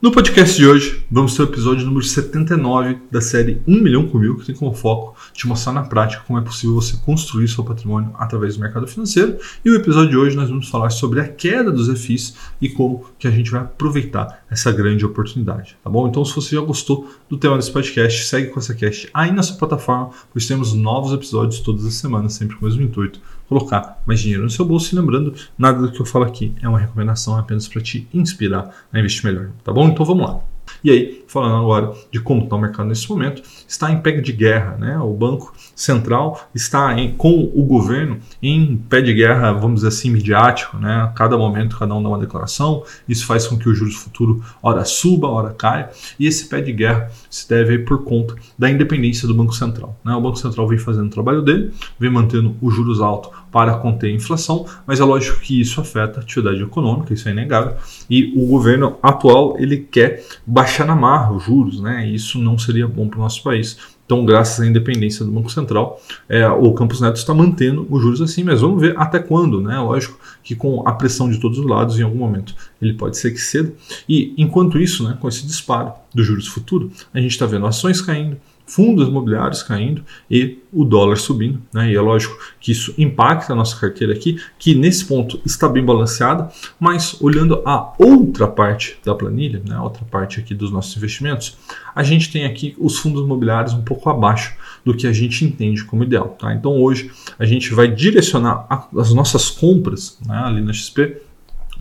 No 0.00 0.12
podcast 0.12 0.56
de 0.56 0.64
hoje, 0.64 1.04
vamos 1.10 1.34
ter 1.34 1.42
o 1.42 1.46
episódio 1.46 1.84
número 1.84 2.04
79 2.04 2.98
da 3.10 3.20
série 3.20 3.60
1 3.66 3.82
milhão 3.82 4.06
com 4.06 4.16
mil, 4.16 4.36
que 4.36 4.46
tem 4.46 4.54
como 4.54 4.72
foco 4.72 5.16
te 5.32 5.44
mostrar 5.44 5.72
na 5.72 5.82
prática 5.82 6.22
como 6.24 6.38
é 6.38 6.42
possível 6.42 6.76
você 6.76 6.96
construir 6.98 7.48
seu 7.48 7.64
patrimônio 7.64 8.14
através 8.16 8.54
do 8.54 8.60
mercado 8.60 8.86
financeiro. 8.86 9.36
E 9.64 9.68
o 9.68 9.74
episódio 9.74 10.10
de 10.10 10.16
hoje 10.16 10.36
nós 10.36 10.50
vamos 10.50 10.68
falar 10.68 10.90
sobre 10.90 11.20
a 11.20 11.26
queda 11.26 11.72
dos 11.72 11.88
FIs 12.00 12.36
e 12.60 12.68
como 12.68 13.06
que 13.18 13.26
a 13.26 13.30
gente 13.32 13.50
vai 13.50 13.62
aproveitar 13.62 14.44
essa 14.48 14.70
grande 14.70 15.04
oportunidade, 15.04 15.76
tá 15.82 15.90
bom? 15.90 16.06
Então, 16.06 16.24
se 16.24 16.32
você 16.32 16.54
já 16.54 16.62
gostou 16.62 17.10
do 17.28 17.36
tema 17.36 17.56
desse 17.56 17.72
podcast, 17.72 18.24
segue 18.24 18.50
com 18.50 18.60
essa 18.60 18.76
cast 18.76 19.10
aí 19.12 19.32
na 19.32 19.42
sua 19.42 19.56
plataforma, 19.56 20.10
pois 20.32 20.46
temos 20.46 20.74
novos 20.74 21.12
episódios 21.12 21.58
todas 21.58 21.84
as 21.84 21.94
semanas, 21.94 22.34
sempre 22.34 22.54
com 22.54 22.64
o 22.64 22.68
mesmo 22.68 22.84
intuito 22.84 23.20
colocar 23.48 24.00
mais 24.06 24.20
dinheiro 24.20 24.42
no 24.42 24.50
seu 24.50 24.64
bolso. 24.64 24.94
E 24.94 24.98
lembrando, 24.98 25.34
nada 25.56 25.80
do 25.80 25.90
que 25.90 26.00
eu 26.00 26.06
falo 26.06 26.24
aqui 26.24 26.54
é 26.62 26.68
uma 26.68 26.78
recomendação 26.78 27.36
apenas 27.38 27.66
para 27.66 27.80
te 27.80 28.06
inspirar 28.12 28.70
a 28.92 28.98
investir 28.98 29.24
melhor, 29.24 29.50
tá 29.64 29.72
bom? 29.72 29.88
Então 29.88 30.04
vamos 30.04 30.26
lá. 30.26 30.40
E 30.82 30.90
aí, 30.90 31.24
falando 31.26 31.56
agora 31.56 31.92
de 32.10 32.20
como 32.20 32.44
está 32.44 32.56
o 32.56 32.60
mercado 32.60 32.88
nesse 32.88 33.08
momento, 33.08 33.42
está 33.66 33.90
em 33.90 34.00
pé 34.00 34.12
de 34.12 34.32
guerra. 34.32 34.76
Né? 34.78 34.98
O 34.98 35.12
Banco 35.12 35.52
Central 35.74 36.48
está 36.54 36.98
em, 36.98 37.12
com 37.12 37.50
o 37.54 37.64
governo 37.64 38.18
em 38.42 38.76
pé 38.76 39.00
de 39.00 39.12
guerra, 39.12 39.52
vamos 39.52 39.76
dizer 39.76 39.88
assim, 39.88 40.10
midiático. 40.10 40.76
Né? 40.76 41.02
A 41.02 41.08
cada 41.08 41.36
momento, 41.36 41.78
cada 41.78 41.94
um 41.94 42.02
dá 42.02 42.08
uma 42.08 42.18
declaração. 42.18 42.84
Isso 43.08 43.26
faz 43.26 43.46
com 43.46 43.58
que 43.58 43.68
o 43.68 43.74
juros 43.74 43.96
futuro, 43.96 44.42
ora 44.62 44.84
suba, 44.84 45.28
ora 45.28 45.50
caia. 45.52 45.90
E 46.18 46.26
esse 46.26 46.48
pé 46.48 46.60
de 46.60 46.72
guerra 46.72 47.10
se 47.30 47.48
deve 47.48 47.78
por 47.80 48.04
conta 48.04 48.34
da 48.58 48.70
independência 48.70 49.26
do 49.26 49.34
Banco 49.34 49.54
Central. 49.54 49.96
Né? 50.04 50.14
O 50.14 50.20
Banco 50.20 50.36
Central 50.36 50.66
vem 50.68 50.78
fazendo 50.78 51.06
o 51.06 51.10
trabalho 51.10 51.42
dele, 51.42 51.72
vem 51.98 52.10
mantendo 52.10 52.56
os 52.60 52.74
juros 52.74 53.00
altos 53.00 53.30
para 53.50 53.74
conter 53.74 54.08
a 54.08 54.14
inflação, 54.14 54.66
mas 54.86 55.00
é 55.00 55.04
lógico 55.04 55.40
que 55.40 55.60
isso 55.60 55.80
afeta 55.80 56.20
a 56.20 56.22
atividade 56.22 56.62
econômica, 56.62 57.14
isso 57.14 57.28
é 57.28 57.32
inegável. 57.32 57.76
E 58.08 58.32
o 58.36 58.46
governo 58.46 58.96
atual 59.02 59.56
ele 59.58 59.78
quer 59.78 60.24
baixar 60.46 60.86
na 60.86 60.94
marra 60.94 61.32
os 61.32 61.44
juros, 61.44 61.80
né? 61.80 62.06
Isso 62.08 62.38
não 62.38 62.58
seria 62.58 62.86
bom 62.86 63.08
para 63.08 63.18
o 63.18 63.22
nosso 63.22 63.42
país. 63.42 63.76
Então, 64.08 64.24
graças 64.24 64.58
à 64.60 64.66
independência 64.66 65.22
do 65.22 65.30
Banco 65.30 65.52
Central, 65.52 66.00
é, 66.26 66.48
o 66.48 66.72
Campos 66.72 66.98
Neto 66.98 67.16
está 67.16 67.34
mantendo 67.34 67.86
os 67.90 68.00
juros 68.00 68.22
assim, 68.22 68.42
mas 68.42 68.62
vamos 68.62 68.80
ver 68.80 68.94
até 68.96 69.18
quando, 69.18 69.60
né? 69.60 69.78
Lógico 69.78 70.18
que 70.42 70.56
com 70.56 70.82
a 70.88 70.92
pressão 70.92 71.30
de 71.30 71.38
todos 71.38 71.58
os 71.58 71.66
lados, 71.66 71.98
em 71.98 72.02
algum 72.02 72.16
momento 72.16 72.54
ele 72.80 72.94
pode 72.94 73.18
ser 73.18 73.32
que 73.32 73.38
ceda. 73.38 73.70
E 74.08 74.32
enquanto 74.38 74.80
isso, 74.80 75.04
né, 75.06 75.18
com 75.20 75.28
esse 75.28 75.46
disparo 75.46 75.92
dos 76.14 76.26
juros 76.26 76.46
futuro, 76.46 76.90
a 77.12 77.20
gente 77.20 77.32
está 77.32 77.44
vendo 77.44 77.66
ações 77.66 78.00
caindo, 78.00 78.38
fundos 78.68 79.08
imobiliários 79.08 79.62
caindo 79.62 80.04
e 80.30 80.58
o 80.70 80.84
dólar 80.84 81.16
subindo. 81.16 81.60
Né? 81.72 81.90
E 81.90 81.96
é 81.96 82.00
lógico 82.00 82.38
que 82.60 82.70
isso 82.70 82.94
impacta 82.98 83.52
a 83.52 83.56
nossa 83.56 83.76
carteira 83.80 84.12
aqui, 84.12 84.40
que 84.58 84.74
nesse 84.74 85.06
ponto 85.06 85.40
está 85.44 85.68
bem 85.68 85.84
balanceada, 85.84 86.50
mas 86.78 87.16
olhando 87.20 87.62
a 87.64 87.94
outra 87.98 88.46
parte 88.46 88.98
da 89.04 89.14
planilha, 89.14 89.62
né? 89.66 89.74
a 89.74 89.82
outra 89.82 90.04
parte 90.04 90.38
aqui 90.38 90.54
dos 90.54 90.70
nossos 90.70 90.96
investimentos, 90.96 91.56
a 91.94 92.02
gente 92.02 92.30
tem 92.30 92.44
aqui 92.44 92.76
os 92.78 92.98
fundos 92.98 93.24
imobiliários 93.24 93.72
um 93.72 93.82
pouco 93.82 94.08
abaixo 94.10 94.54
do 94.84 94.94
que 94.94 95.06
a 95.06 95.12
gente 95.12 95.44
entende 95.44 95.84
como 95.84 96.04
ideal. 96.04 96.36
Tá? 96.38 96.54
Então 96.54 96.80
hoje 96.80 97.10
a 97.38 97.46
gente 97.46 97.72
vai 97.72 97.88
direcionar 97.88 98.66
as 98.96 99.12
nossas 99.14 99.50
compras 99.50 100.18
né, 100.26 100.42
ali 100.44 100.60
na 100.60 100.72
XP 100.72 101.27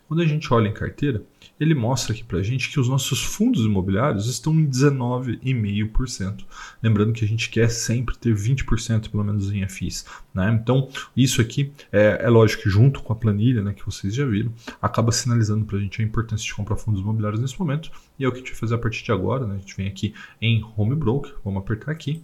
Quando 0.08 0.24
a 0.24 0.26
gente 0.26 0.52
olha 0.52 0.68
em 0.68 0.74
carteira, 0.74 1.24
ele 1.60 1.76
mostra 1.76 2.14
aqui 2.14 2.24
para 2.24 2.40
a 2.40 2.42
gente 2.42 2.72
que 2.72 2.80
os 2.80 2.90
nossos 2.90 3.24
fundos 3.24 3.64
imobiliários 3.64 4.28
estão 4.28 4.54
em 4.56 4.68
19,5%. 4.68 6.44
Lembrando 6.82 7.14
que 7.14 7.24
a 7.24 7.28
gente 7.28 7.52
quer 7.52 7.70
sempre 7.70 8.18
ter 8.18 8.34
20% 8.34 9.12
pelo 9.12 9.24
menos 9.24 9.52
em 9.52 9.68
FIs. 9.70 10.04
Né? 10.34 10.60
Então, 10.60 10.90
isso 11.16 11.42
aqui 11.42 11.72
é, 11.92 12.22
é, 12.24 12.30
lógico 12.30 12.64
que 12.64 12.70
junto 12.72 13.04
com 13.04 13.14
a 13.14 13.16
planilha 13.16 13.62
né, 13.62 13.74
que 13.74 13.86
vocês 13.86 14.16
já 14.16 14.26
viram, 14.26 14.52
acaba 14.82 15.12
sinalizando 15.12 15.66
para 15.66 15.78
a 15.78 15.80
gente 15.80 16.02
a 16.02 16.04
importância 16.04 16.44
de 16.44 16.56
comprar 16.56 16.78
fundos 16.78 17.02
imobiliários 17.02 17.40
nesse 17.40 17.60
momento. 17.60 17.92
E 18.18 18.26
é 18.26 18.28
o 18.28 18.32
que 18.32 18.38
a 18.38 18.42
gente 18.42 18.52
vai 18.52 18.60
fazer 18.60 18.74
a 18.74 18.80
partir 18.80 19.04
de 19.04 19.12
agora. 19.12 19.46
Né? 19.46 19.56
A 19.56 19.60
gente 19.60 19.78
vem 19.78 19.88
aqui 19.88 20.16
em 20.42 20.66
Home 20.76 20.96
Broker, 20.96 21.36
vamos 21.44 21.62
apertar 21.62 21.92
aqui. 21.92 22.24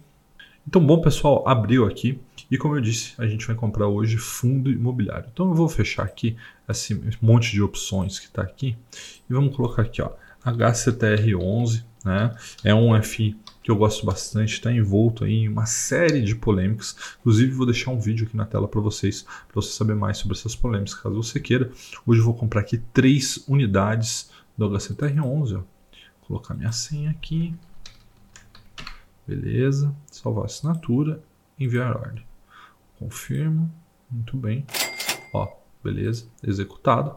Então, 0.66 0.84
bom 0.84 1.00
pessoal, 1.00 1.46
abriu 1.48 1.86
aqui 1.86 2.20
e 2.50 2.58
como 2.58 2.76
eu 2.76 2.80
disse, 2.80 3.14
a 3.18 3.26
gente 3.26 3.46
vai 3.46 3.56
comprar 3.56 3.86
hoje 3.86 4.16
fundo 4.16 4.70
imobiliário. 4.70 5.28
Então 5.32 5.48
eu 5.48 5.54
vou 5.54 5.68
fechar 5.68 6.04
aqui 6.04 6.36
esse 6.68 7.00
monte 7.20 7.52
de 7.52 7.62
opções 7.62 8.18
que 8.18 8.26
está 8.26 8.42
aqui 8.42 8.76
e 9.28 9.32
vamos 9.32 9.54
colocar 9.54 9.82
aqui, 9.82 10.02
ó, 10.02 10.10
HCTR11, 10.44 11.84
né? 12.04 12.34
É 12.64 12.74
um 12.74 13.00
FI 13.02 13.36
que 13.62 13.70
eu 13.70 13.76
gosto 13.76 14.04
bastante, 14.06 14.54
está 14.54 14.72
envolto 14.72 15.26
em 15.26 15.48
uma 15.48 15.66
série 15.66 16.22
de 16.22 16.34
polêmicas. 16.34 16.96
Inclusive, 17.20 17.52
vou 17.52 17.66
deixar 17.66 17.90
um 17.90 18.00
vídeo 18.00 18.26
aqui 18.26 18.36
na 18.36 18.46
tela 18.46 18.66
para 18.66 18.80
vocês, 18.80 19.22
para 19.22 19.54
você 19.54 19.72
saber 19.72 19.94
mais 19.94 20.18
sobre 20.18 20.36
essas 20.36 20.56
polêmicas, 20.56 20.94
caso 20.94 21.14
você 21.22 21.38
queira. 21.38 21.70
Hoje 22.06 22.20
eu 22.20 22.24
vou 22.24 22.34
comprar 22.34 22.62
aqui 22.62 22.78
três 22.92 23.44
unidades 23.46 24.30
do 24.56 24.68
HCTR11. 24.68 25.22
Ó. 25.22 25.58
Vou 25.58 25.64
colocar 26.26 26.54
minha 26.54 26.72
senha 26.72 27.10
aqui. 27.10 27.54
Beleza. 29.30 29.94
Salvar 30.10 30.46
assinatura. 30.46 31.22
Enviar 31.58 31.96
ordem. 31.96 32.24
Confirmo. 32.98 33.70
Muito 34.10 34.36
bem. 34.36 34.66
Ó, 35.32 35.46
beleza. 35.84 36.26
Executado. 36.42 37.14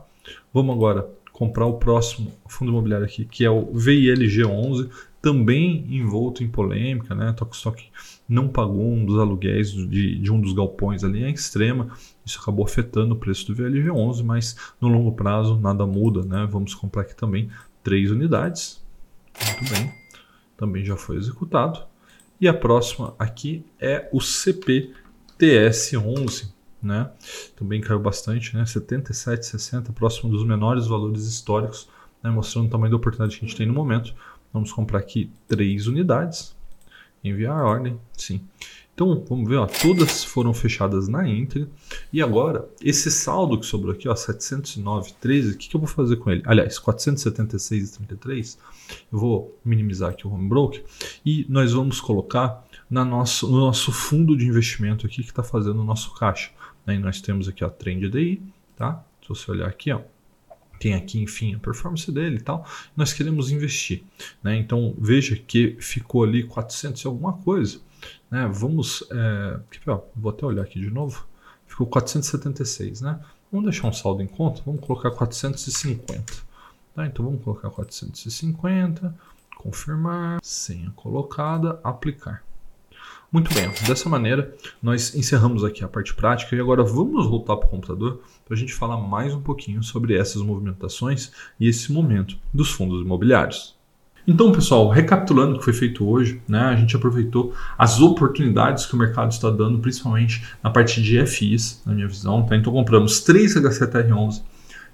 Vamos 0.54 0.75
agora 0.75 1.10
comprar 1.31 1.65
o 1.65 1.80
próximo 1.80 2.31
fundo 2.48 2.71
imobiliário 2.71 3.07
aqui, 3.07 3.25
que 3.25 3.44
é 3.44 3.50
o 3.50 3.74
VILG11, 3.74 4.92
também 5.19 5.88
envolto 5.89 6.44
em 6.44 6.48
polêmica, 6.48 7.15
né? 7.15 7.33
Tokstok 7.33 7.89
não 8.30 8.48
pagou 8.48 8.94
um 8.94 9.04
dos 9.04 9.18
aluguéis 9.18 9.71
de, 9.71 10.19
de, 10.19 10.31
um 10.31 10.39
dos 10.39 10.54
galpões 10.54 11.04
ali 11.04 11.24
em 11.24 11.33
extrema, 11.33 11.89
isso 12.24 12.39
acabou 12.39 12.63
afetando 12.63 13.15
o 13.15 13.18
preço 13.18 13.48
do 13.48 13.56
VLG11, 13.56 14.24
mas 14.24 14.56
no 14.80 14.88
longo 14.88 15.12
prazo 15.13 15.60
nada 15.60 15.88
muda, 15.88 16.24
né? 16.24 16.48
Vamos 16.50 16.75
comprar 16.75 17.01
aqui 17.01 17.15
também 17.15 17.50
três 17.83 18.12
unidades, 18.12 18.81
muito 19.44 19.74
bem, 19.74 19.92
também 20.56 20.86
já 20.86 20.95
foi 20.95 21.18
executado. 21.18 21.92
E 22.43 22.47
a 22.49 22.53
próxima 22.53 23.15
aqui 23.17 23.65
é 23.79 24.09
o 24.11 24.17
CPTS11, 24.17 26.51
né? 26.81 27.09
Também 27.55 27.79
caiu 27.79 28.01
bastante, 28.01 28.53
né? 28.53 28.63
77,60, 28.63 29.93
próximo 29.93 30.29
dos 30.29 30.45
menores 30.45 30.85
valores 30.85 31.25
históricos, 31.25 31.87
né? 32.21 32.29
mostrando 32.29 32.67
o 32.67 32.69
tamanho 32.69 32.91
da 32.91 32.97
oportunidade 32.97 33.39
que 33.39 33.45
a 33.45 33.47
gente 33.47 33.57
tem 33.57 33.65
no 33.65 33.73
momento. 33.73 34.13
Vamos 34.51 34.73
comprar 34.73 34.99
aqui 34.99 35.31
três 35.47 35.87
unidades, 35.87 36.53
enviar 37.23 37.57
a 37.57 37.63
ordem, 37.63 37.97
sim. 38.11 38.45
Então, 38.93 39.25
vamos 39.27 39.49
ver, 39.49 39.55
ó, 39.55 39.65
todas 39.65 40.23
foram 40.23 40.53
fechadas 40.53 41.07
na 41.07 41.27
íntegra. 41.27 41.67
E 42.11 42.21
agora, 42.21 42.69
esse 42.79 43.09
saldo 43.09 43.59
que 43.59 43.65
sobrou 43.65 43.91
aqui, 43.91 44.07
ó, 44.07 44.13
709,13, 44.13 45.53
o 45.53 45.57
que, 45.57 45.67
que 45.69 45.75
eu 45.75 45.79
vou 45.79 45.89
fazer 45.89 46.17
com 46.17 46.29
ele? 46.29 46.43
Aliás, 46.45 46.79
476,33, 46.79 48.57
eu 49.11 49.19
vou 49.19 49.59
minimizar 49.65 50.11
aqui 50.11 50.27
o 50.27 50.31
home 50.31 50.47
broker 50.47 50.83
e 51.25 51.45
nós 51.49 51.73
vamos 51.73 51.99
colocar 51.99 52.63
na 52.87 53.03
nosso, 53.03 53.49
no 53.49 53.59
nosso 53.59 53.91
fundo 53.91 54.37
de 54.37 54.45
investimento 54.45 55.07
aqui 55.07 55.23
que 55.23 55.29
está 55.29 55.41
fazendo 55.41 55.81
o 55.81 55.83
nosso 55.83 56.13
caixa. 56.13 56.51
Né? 56.85 56.95
E 56.95 56.99
nós 56.99 57.19
temos 57.19 57.47
aqui 57.47 57.63
a 57.63 57.69
Trend 57.69 58.07
DI, 58.09 58.43
tá? 58.75 59.03
Se 59.23 59.29
você 59.29 59.49
olhar 59.49 59.67
aqui, 59.67 59.91
ó, 59.91 60.01
tem 60.79 60.93
aqui, 60.93 61.19
enfim, 61.19 61.55
a 61.55 61.59
performance 61.59 62.11
dele 62.11 62.37
e 62.37 62.41
tal. 62.41 62.67
Nós 62.95 63.13
queremos 63.13 63.51
investir, 63.51 64.03
né? 64.43 64.57
Então 64.57 64.93
veja 64.99 65.35
que 65.35 65.77
ficou 65.79 66.23
ali 66.23 66.43
400 66.43 67.01
e 67.01 67.07
alguma 67.07 67.33
coisa, 67.33 67.79
né? 68.29 68.50
Vamos, 68.51 69.03
é, 69.11 69.59
vou 70.15 70.31
até 70.31 70.45
olhar 70.45 70.63
aqui 70.63 70.79
de 70.79 70.89
novo. 70.89 71.25
Ficou 71.67 71.88
476, 71.88 73.01
né? 73.01 73.19
Vamos 73.51 73.69
deixar 73.69 73.88
um 73.88 73.94
saldo 73.94 74.21
em 74.21 74.27
conta, 74.27 74.61
vamos 74.65 74.85
colocar 74.85 75.11
450. 75.11 76.33
Tá? 76.95 77.05
Então 77.05 77.25
vamos 77.25 77.44
colocar 77.44 77.69
450, 77.69 79.15
confirmar, 79.57 80.39
senha 80.44 80.91
colocada, 80.95 81.79
aplicar. 81.83 82.44
Muito 83.31 83.51
bem, 83.51 83.67
dessa 83.88 84.07
maneira 84.07 84.55
nós 84.81 85.15
encerramos 85.15 85.63
aqui 85.63 85.83
a 85.83 85.88
parte 85.88 86.13
prática 86.13 86.55
e 86.55 86.59
agora 86.59 86.83
vamos 86.83 87.25
voltar 87.25 87.57
para 87.57 87.65
o 87.65 87.69
computador 87.69 88.21
para 88.45 88.55
a 88.55 88.57
gente 88.57 88.73
falar 88.73 88.97
mais 88.97 89.33
um 89.33 89.41
pouquinho 89.41 89.81
sobre 89.81 90.15
essas 90.15 90.41
movimentações 90.44 91.31
e 91.59 91.67
esse 91.67 91.91
momento 91.91 92.38
dos 92.53 92.71
fundos 92.71 93.01
imobiliários. 93.01 93.75
Então, 94.25 94.53
pessoal, 94.53 94.89
recapitulando 94.89 95.55
o 95.55 95.59
que 95.59 95.65
foi 95.65 95.73
feito 95.73 96.07
hoje, 96.07 96.41
né, 96.47 96.61
a 96.61 96.75
gente 96.75 96.95
aproveitou 96.95 97.53
as 97.77 97.99
oportunidades 97.99 98.85
que 98.85 98.95
o 98.95 98.97
mercado 98.97 99.31
está 99.31 99.49
dando, 99.49 99.79
principalmente 99.79 100.43
na 100.63 100.69
parte 100.69 101.01
de 101.01 101.25
FIs, 101.25 101.81
na 101.85 101.93
minha 101.93 102.07
visão. 102.07 102.45
Tá? 102.45 102.55
Então, 102.55 102.71
compramos 102.71 103.19
três 103.19 103.55
HCTR11, 103.55 104.41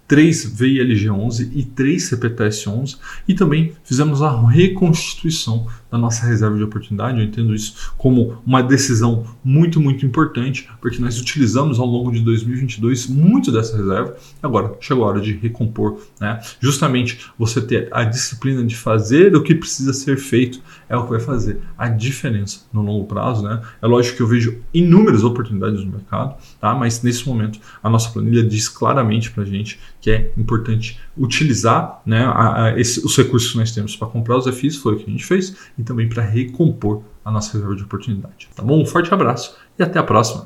3 0.08 0.56
VILG11 0.56 1.52
e 1.54 1.64
3 1.64 2.10
CPTS11 2.10 2.98
e 3.28 3.36
também 3.36 3.74
fizemos 3.84 4.24
a 4.24 4.50
reconstituição 4.50 5.68
da 5.92 5.98
nossa 5.98 6.26
reserva 6.26 6.58
de 6.58 6.64
oportunidade. 6.64 7.20
Eu 7.20 7.24
entendo 7.24 7.54
isso 7.54 7.94
como 7.98 8.38
uma 8.46 8.62
decisão 8.62 9.26
muito, 9.44 9.80
muito 9.80 10.06
importante, 10.06 10.70
porque 10.82 11.00
nós 11.00 11.20
utilizamos 11.20 11.80
ao 11.80 11.86
longo 11.86 12.12
de 12.12 12.22
2022 12.22 13.08
muito 13.08 13.52
dessa 13.52 13.78
reserva. 13.78 14.16
Agora 14.42 14.76
chegou 14.80 15.06
a 15.06 15.08
hora 15.08 15.22
de 15.22 15.34
recompor, 15.34 16.00
né? 16.20 16.40
Justamente 16.60 17.20
você 17.38 17.62
ter 17.62 17.88
a 17.92 18.04
disciplina 18.04 18.64
de 18.64 18.76
fazer 18.76 19.36
o 19.36 19.44
que 19.44 19.56
precisa 19.56 19.94
ser 19.94 20.18
feito 20.18 20.62
é 20.88 20.96
o 20.96 21.04
que 21.04 21.12
vai 21.12 21.20
fazer 21.20 21.60
a 21.78 21.88
diferença 21.88 22.62
no 22.72 22.82
longo 22.82 23.06
prazo, 23.06 23.44
né? 23.44 23.62
É 23.82 23.88
lógico 23.88 24.18
que 24.18 24.24
eu 24.24 24.28
vejo 24.28 24.60
inúmeras 24.74 25.24
oportunidades 25.24 25.84
no 25.84 25.92
mercado, 25.92 26.36
tá? 26.60 26.74
Mas 26.74 27.02
nesse 27.02 27.28
momento 27.28 27.60
a 27.82 27.90
nossa 27.90 28.10
planilha 28.10 28.44
diz 28.44 28.68
claramente 28.68 29.32
para 29.32 29.44
gente 29.46 29.80
que 30.02 30.12
é 30.12 30.32
importante 30.38 31.00
utilizar 31.18 32.02
né, 32.06 32.24
a, 32.24 32.64
a 32.66 32.80
esse, 32.80 33.06
os 33.06 33.16
recursos 33.18 33.52
que 33.52 33.58
nós 33.58 33.72
temos 33.72 33.96
para 33.96 34.08
comprar 34.08 34.38
os 34.38 34.48
FIs, 34.48 34.78
foi 34.78 34.96
o 34.96 34.98
que 34.98 35.06
a 35.06 35.12
gente 35.12 35.26
fez, 35.26 35.56
e 35.80 35.84
também 35.84 36.10
para 36.10 36.22
recompor 36.22 37.02
a 37.24 37.32
nossa 37.32 37.54
reserva 37.54 37.76
de 37.76 37.84
oportunidade. 37.84 38.50
Tá 38.56 38.62
bom? 38.62 38.82
Um 38.82 38.86
forte 38.86 39.12
abraço 39.14 39.58
e 39.78 39.84
até 39.84 39.98
a 39.98 40.04
próxima! 40.04 40.46